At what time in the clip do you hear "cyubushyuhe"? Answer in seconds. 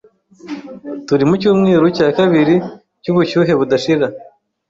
3.01-3.53